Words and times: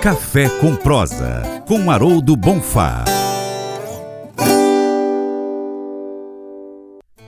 Café 0.00 0.48
com 0.48 0.74
Prosa, 0.74 1.62
com 1.68 1.90
Haroldo 1.90 2.34
Bonfá. 2.34 3.04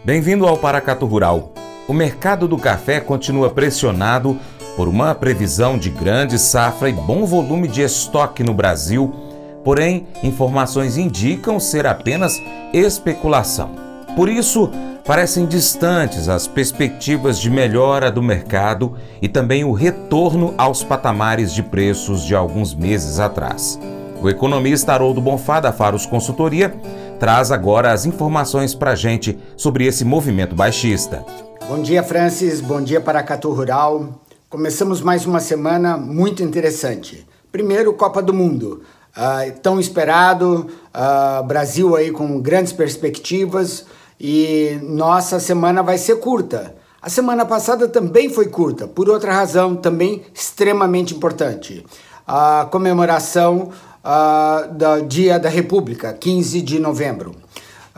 Bem-vindo 0.03 0.46
ao 0.46 0.57
Paracato 0.57 1.05
Rural. 1.05 1.53
O 1.87 1.93
mercado 1.93 2.48
do 2.48 2.57
café 2.57 2.98
continua 2.98 3.50
pressionado 3.50 4.39
por 4.75 4.89
uma 4.89 5.14
previsão 5.14 5.77
de 5.77 5.91
grande 5.91 6.39
safra 6.39 6.89
e 6.89 6.95
bom 6.95 7.27
volume 7.27 7.69
de 7.69 7.82
estoque 7.82 8.43
no 8.43 8.55
Brasil, 8.55 9.14
porém, 9.62 10.07
informações 10.23 10.96
indicam 10.96 11.61
ser 11.61 11.86
apenas 11.86 12.41
especulação. 12.73 13.73
Por 14.16 14.30
isso, 14.30 14.70
parecem 15.05 15.46
distantes 15.46 16.29
as 16.29 16.46
perspectivas 16.46 17.39
de 17.39 17.51
melhora 17.51 18.11
do 18.11 18.23
mercado 18.23 18.96
e 19.21 19.29
também 19.29 19.64
o 19.64 19.73
retorno 19.73 20.55
aos 20.57 20.84
patamares 20.84 21.52
de 21.52 21.62
preços 21.62 22.25
de 22.25 22.34
alguns 22.34 22.75
meses 22.75 23.19
atrás. 23.19 23.78
O 24.20 24.30
economista 24.30 24.92
Haroldo 24.92 25.20
Bonfá, 25.20 25.59
da 25.59 25.73
Faros 25.73 26.06
Consultoria, 26.06 26.73
traz 27.19 27.51
agora 27.51 27.92
as 27.92 28.06
informações 28.06 28.75
para 28.75 28.92
a 28.92 28.97
gente 28.97 29.37
sobre 29.56 29.84
esse 29.87 30.05
movimento 30.05 30.55
baixista. 30.55 31.25
Bom 31.66 31.83
dia, 31.83 32.03
Francis. 32.03 32.61
Bom 32.61 32.80
dia 32.80 33.00
para 33.00 33.23
Catu 33.23 33.50
Rural. 33.50 34.20
Começamos 34.48 35.00
mais 35.00 35.27
uma 35.27 35.41
semana 35.41 35.97
muito 35.97 36.42
interessante. 36.42 37.27
Primeiro, 37.50 37.92
Copa 37.95 38.23
do 38.23 38.33
Mundo. 38.33 38.83
Uh, 39.16 39.59
tão 39.61 39.80
esperado, 39.80 40.69
uh, 40.95 41.42
Brasil 41.45 41.97
aí 41.97 42.11
com 42.11 42.41
grandes 42.41 42.73
perspectivas 42.73 43.84
e 44.23 44.79
nossa 44.85 45.41
semana 45.41 45.83
vai 45.83 45.99
ser 45.99 46.21
curta. 46.21 46.77
A 47.03 47.11
semana 47.11 47.45
passada 47.45 47.89
também 47.89 48.31
foi 48.31 48.47
curta, 48.47 48.87
por 48.87 49.11
outra 49.11 49.33
razão 49.33 49.75
também 49.75 50.23
extremamente 50.33 51.12
importante. 51.12 51.85
A 52.25 52.69
comemoração 52.71 53.70
uh, 54.05 54.73
do 54.73 55.09
Dia 55.09 55.41
da 55.41 55.48
República, 55.48 56.12
15 56.12 56.62
de 56.62 56.79
novembro. 56.79 57.34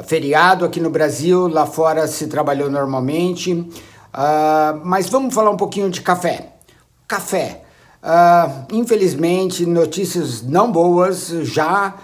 Feriado 0.07 0.65
aqui 0.65 0.81
no 0.81 0.89
Brasil, 0.89 1.47
lá 1.47 1.67
fora 1.67 2.09
se 2.09 2.27
trabalhou 2.27 2.71
normalmente. 2.71 3.53
Uh, 3.53 4.81
mas 4.83 5.11
vamos 5.11 5.35
falar 5.35 5.51
um 5.51 5.59
pouquinho 5.59 5.91
de 5.91 6.01
café. 6.01 6.55
Café. 7.07 7.65
Uh, 8.03 8.65
infelizmente, 8.73 9.67
notícias 9.67 10.41
não 10.41 10.73
boas 10.73 11.29
já 11.43 11.95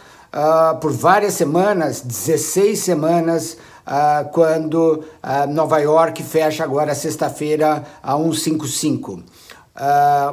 por 0.81 0.93
várias 0.93 1.35
semanas 1.35 2.03
16 2.03 2.79
semanas 2.79 3.57
uh, 3.91 4.29
quando 4.31 5.05
uh, 5.23 5.53
Nova 5.53 5.79
York 5.81 6.23
fecha 6.23 6.63
agora 6.63 6.95
sexta-feira 6.95 7.85
a 8.01 8.17
155. 8.17 9.13
Uh, 9.13 9.23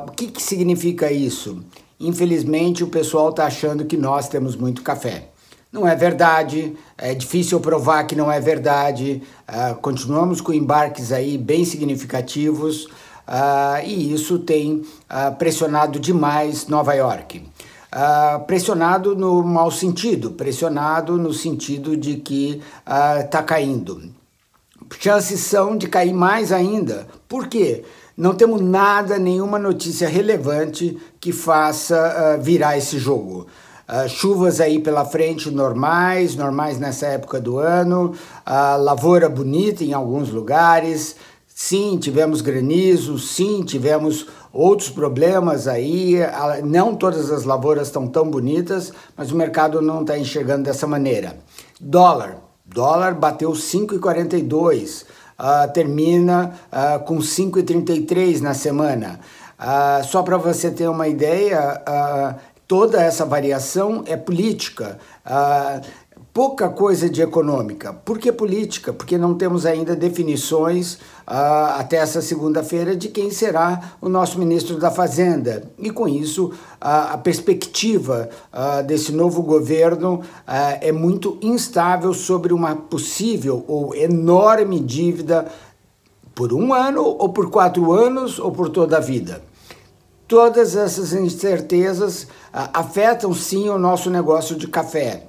o 0.07 0.11
que, 0.11 0.27
que 0.27 0.41
significa 0.41 1.11
isso? 1.11 1.63
Infelizmente, 1.99 2.83
o 2.83 2.87
pessoal 2.87 3.29
está 3.29 3.45
achando 3.45 3.85
que 3.85 3.97
nós 3.97 4.29
temos 4.29 4.55
muito 4.55 4.83
café. 4.83 5.29
Não 5.71 5.87
é 5.87 5.95
verdade, 5.95 6.77
é 6.97 7.13
difícil 7.13 7.59
provar 7.59 8.05
que 8.05 8.15
não 8.15 8.31
é 8.31 8.39
verdade. 8.39 9.21
Uh, 9.49 9.75
continuamos 9.75 10.39
com 10.39 10.53
embarques 10.53 11.11
aí 11.11 11.37
bem 11.37 11.65
significativos 11.65 12.85
uh, 12.85 13.83
e 13.85 14.13
isso 14.13 14.39
tem 14.39 14.75
uh, 14.75 15.35
pressionado 15.37 15.99
demais 15.99 16.67
Nova 16.67 16.93
York. 16.93 17.45
Uh, 17.93 18.43
pressionado 18.45 19.15
no 19.15 19.41
mau 19.41 19.71
sentido, 19.71 20.31
pressionado 20.31 21.17
no 21.17 21.31
sentido 21.33 21.95
de 21.95 22.17
que 22.17 22.61
está 23.25 23.39
uh, 23.39 23.45
caindo. 23.45 24.01
Chances 24.99 25.39
são 25.39 25.77
de 25.77 25.87
cair 25.87 26.13
mais 26.13 26.51
ainda. 26.51 27.07
Por 27.29 27.47
quê? 27.47 27.85
Não 28.17 28.35
temos 28.35 28.59
nada, 28.59 29.17
nenhuma 29.17 29.57
notícia 29.57 30.07
relevante 30.09 30.97
que 31.19 31.31
faça 31.31 32.35
uh, 32.37 32.41
virar 32.41 32.77
esse 32.77 32.99
jogo. 32.99 33.47
chuvas 34.09 34.59
aí 34.59 34.79
pela 34.79 35.05
frente 35.05 35.49
normais, 35.49 36.35
normais 36.35 36.77
nessa 36.77 37.05
época 37.05 37.39
do 37.39 37.57
ano, 37.57 38.13
lavoura 38.79 39.29
bonita 39.29 39.81
em 39.81 39.93
alguns 39.93 40.29
lugares, 40.29 41.15
Sim, 41.59 41.97
tivemos 41.97 42.39
granizo, 42.39 43.17
sim, 43.17 43.63
tivemos 43.63 44.27
outros 44.57 44.89
problemas 44.89 45.67
aí. 45.67 46.15
Não 46.63 46.95
todas 46.95 47.31
as 47.31 47.43
lavouras 47.43 47.87
estão 47.87 48.07
tão 48.07 48.29
bonitas, 48.29 48.91
mas 49.15 49.31
o 49.31 49.35
mercado 49.35 49.81
não 49.81 50.01
está 50.01 50.17
enxergando 50.17 50.63
dessa 50.63 50.87
maneira. 50.87 51.37
Dólar. 51.79 52.37
Dólar 52.65 53.13
bateu 53.13 53.51
5,42, 53.51 55.03
uh, 55.03 55.05
ah, 55.37 55.67
termina 55.69 56.53
uh, 56.69 56.99
com 57.05 57.19
5,33 57.19 58.41
na 58.41 58.53
semana. 58.53 59.21
Uh, 59.57 60.03
só 60.03 60.21
para 60.21 60.37
você 60.37 60.69
ter 60.69 60.89
uma 60.89 61.07
ideia, 61.07 61.81
toda 62.67 63.01
essa 63.01 63.25
variação 63.25 64.03
é 64.05 64.17
política 64.17 64.99
pouca 66.37 66.69
coisa 66.69 67.09
de 67.09 67.19
econômica. 67.19 67.91
Por 67.91 68.19
que 68.19 68.31
política? 68.31 68.93
Porque 68.93 69.17
não 69.17 69.33
temos 69.33 69.65
ainda 69.65 69.95
definições 69.95 70.93
uh, 70.93 71.79
até 71.79 71.97
essa 71.97 72.21
segunda-feira 72.21 72.95
de 72.95 73.07
quem 73.07 73.31
será 73.31 73.93
o 73.99 74.07
nosso 74.07 74.37
ministro 74.37 74.77
da 74.77 74.91
Fazenda. 74.91 75.63
E 75.79 75.89
com 75.89 76.07
isso, 76.07 76.49
uh, 76.49 76.53
a 76.79 77.17
perspectiva 77.17 78.29
uh, 78.53 78.83
desse 78.83 79.11
novo 79.11 79.41
governo 79.41 80.21
é 80.79 80.91
muito 80.91 81.39
instável 81.41 82.13
sobre 82.13 82.53
uma 82.53 82.75
possível 82.75 83.65
ou 83.67 83.95
enorme 83.95 84.79
dívida 84.79 85.47
por 86.35 86.53
um 86.53 86.71
ano, 86.71 87.03
ou 87.03 87.29
por 87.29 87.49
quatro 87.49 87.91
anos, 87.91 88.37
ou 88.37 88.51
por 88.51 88.69
toda 88.69 88.97
a 88.97 88.99
vida. 88.99 89.41
Todas 90.27 90.75
essas 90.75 91.13
incertezas 91.13 92.27
afetam 92.53 93.33
sim 93.33 93.69
o 93.69 93.79
nosso 93.79 94.11
negócio 94.11 94.55
de 94.55 94.67
café 94.67 95.25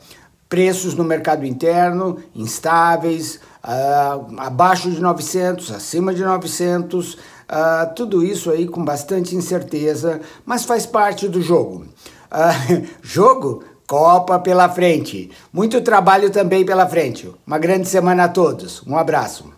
preços 0.49 0.95
no 0.95 1.05
mercado 1.05 1.45
interno 1.45 2.19
instáveis, 2.35 3.41
uh, 3.65 4.39
abaixo 4.39 4.91
de 4.91 5.01
900, 5.01 5.71
acima 5.73 6.15
de 6.15 6.25
900, 6.25 7.15
uh, 7.15 7.19
ah, 7.49 7.93
tudo 7.95 8.25
isso 8.25 8.51
aí 8.51 8.67
com 8.67 8.85
bastante 8.85 9.35
incerteza, 9.35 10.21
mas 10.45 10.65
faz 10.65 10.87
parte 10.87 11.29
do 11.29 11.41
jogo. 11.41 11.87
Uh, 12.31 12.87
jogo? 13.03 13.65
Copa 13.87 14.39
pela 14.39 14.69
frente. 14.69 15.31
Muito 15.51 15.81
trabalho 15.81 16.29
também 16.29 16.63
pela 16.63 16.87
frente. 16.87 17.33
Uma 17.47 17.59
grande 17.59 17.89
semana 17.89 18.25
a 18.25 18.29
todos. 18.29 18.83
Um 18.87 18.99
abraço. 18.99 19.58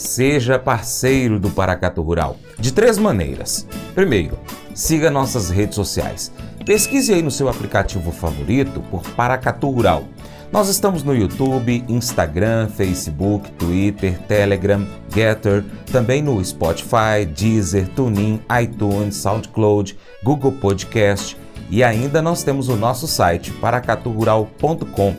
Seja 0.00 0.58
parceiro 0.58 1.38
do 1.38 1.50
Paracato 1.50 2.00
Rural. 2.00 2.38
De 2.58 2.72
três 2.72 2.96
maneiras. 2.96 3.66
Primeiro, 3.94 4.38
siga 4.74 5.10
nossas 5.10 5.50
redes 5.50 5.74
sociais. 5.74 6.32
Pesquise 6.64 7.12
aí 7.12 7.20
no 7.20 7.30
seu 7.30 7.50
aplicativo 7.50 8.10
favorito 8.10 8.80
por 8.90 9.02
Paracatu 9.10 9.68
Rural. 9.68 10.04
Nós 10.50 10.70
estamos 10.70 11.02
no 11.02 11.14
YouTube, 11.14 11.84
Instagram, 11.86 12.68
Facebook, 12.68 13.52
Twitter, 13.52 14.18
Telegram, 14.20 14.88
Getter, 15.14 15.62
também 15.92 16.22
no 16.22 16.42
Spotify, 16.42 17.26
Deezer, 17.36 17.86
TuneIn, 17.88 18.40
iTunes, 18.62 19.16
SoundCloud, 19.16 19.98
Google 20.24 20.52
Podcast 20.52 21.36
e 21.68 21.84
ainda 21.84 22.22
nós 22.22 22.42
temos 22.42 22.70
o 22.70 22.74
nosso 22.74 23.06
site 23.06 23.52
paracaturural.com. 23.52 25.14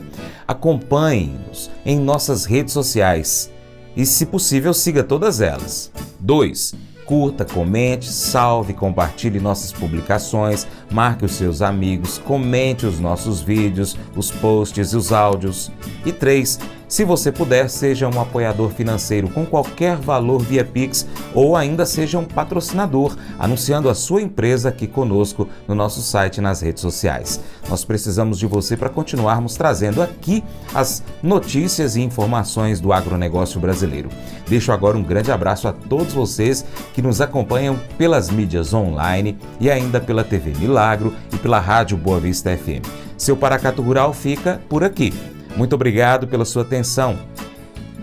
Acompanhe-nos 0.48 1.70
em 1.86 2.00
nossas 2.00 2.44
redes 2.44 2.72
sociais 2.72 3.48
e, 3.96 4.06
se 4.06 4.26
possível, 4.26 4.72
siga 4.74 5.02
todas 5.02 5.40
elas. 5.40 5.90
2 6.20 6.92
curta, 7.04 7.44
comente, 7.44 8.10
salve, 8.10 8.72
compartilhe 8.72 9.38
nossas 9.38 9.72
publicações, 9.72 10.66
marque 10.90 11.24
os 11.24 11.32
seus 11.32 11.60
amigos, 11.60 12.16
comente 12.16 12.86
os 12.86 12.98
nossos 12.98 13.42
vídeos, 13.42 13.96
os 14.16 14.30
posts 14.30 14.92
e 14.92 14.96
os 14.96 15.12
áudios. 15.12 15.70
E 16.06 16.12
3. 16.12 16.58
Se 16.92 17.06
você 17.06 17.32
puder, 17.32 17.70
seja 17.70 18.06
um 18.06 18.20
apoiador 18.20 18.68
financeiro 18.68 19.26
com 19.30 19.46
qualquer 19.46 19.96
valor 19.96 20.42
via 20.42 20.62
Pix 20.62 21.06
ou 21.34 21.56
ainda 21.56 21.86
seja 21.86 22.18
um 22.18 22.24
patrocinador, 22.26 23.16
anunciando 23.38 23.88
a 23.88 23.94
sua 23.94 24.20
empresa 24.20 24.68
aqui 24.68 24.86
conosco 24.86 25.48
no 25.66 25.74
nosso 25.74 26.02
site 26.02 26.36
e 26.36 26.40
nas 26.42 26.60
redes 26.60 26.82
sociais. 26.82 27.40
Nós 27.66 27.82
precisamos 27.82 28.38
de 28.38 28.46
você 28.46 28.76
para 28.76 28.90
continuarmos 28.90 29.56
trazendo 29.56 30.02
aqui 30.02 30.44
as 30.74 31.02
notícias 31.22 31.96
e 31.96 32.02
informações 32.02 32.78
do 32.78 32.92
agronegócio 32.92 33.58
brasileiro. 33.58 34.10
Deixo 34.46 34.70
agora 34.70 34.98
um 34.98 35.02
grande 35.02 35.32
abraço 35.32 35.66
a 35.66 35.72
todos 35.72 36.12
vocês 36.12 36.62
que 36.92 37.00
nos 37.00 37.22
acompanham 37.22 37.80
pelas 37.96 38.28
mídias 38.28 38.74
online 38.74 39.38
e 39.58 39.70
ainda 39.70 39.98
pela 39.98 40.24
TV 40.24 40.52
Milagro 40.58 41.14
e 41.32 41.38
pela 41.38 41.58
Rádio 41.58 41.96
Boa 41.96 42.20
Vista 42.20 42.54
FM. 42.54 42.86
Seu 43.16 43.34
Paracato 43.34 43.80
Rural 43.80 44.12
fica 44.12 44.60
por 44.68 44.84
aqui. 44.84 45.31
Muito 45.56 45.74
obrigado 45.74 46.26
pela 46.26 46.44
sua 46.44 46.62
atenção. 46.62 47.18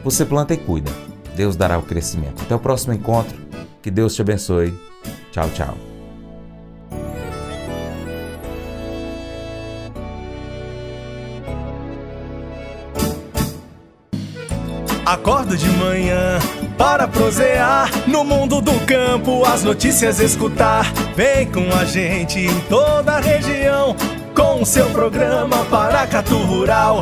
Você 0.04 0.25
planta 0.25 0.54
e 0.54 0.57
cuida. 0.57 0.92
Deus 1.36 1.56
dará 1.56 1.78
o 1.78 1.84
crescimento. 1.84 2.42
Até 2.42 2.56
o 2.56 2.60
próximo 2.60 2.94
encontro. 2.94 3.38
Que 3.81 3.90
Deus 3.90 4.13
te 4.13 4.22
abençoe. 4.22 4.74
Tchau, 5.31 5.50
tchau. 5.51 5.78
Acordo 15.06 15.57
de 15.57 15.68
manhã 15.69 16.38
para 16.78 17.07
prosear 17.07 17.90
no 18.07 18.24
mundo 18.24 18.62
do 18.62 18.80
campo, 18.86 19.44
as 19.44 19.63
notícias 19.63 20.19
escutar. 20.19 20.86
Vem 21.16 21.52
com 21.52 21.68
a 21.75 21.84
gente 21.84 22.40
em 22.40 22.60
toda 22.69 23.13
a 23.13 23.19
região 23.19 23.95
com 24.36 24.62
o 24.62 24.66
seu 24.66 24.86
programa 24.92 25.66
Paracatu 25.66 26.38
Rural. 26.38 27.02